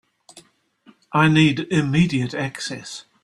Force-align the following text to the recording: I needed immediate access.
I 1.11 1.27
needed 1.27 1.71
immediate 1.71 2.33
access. 2.33 3.05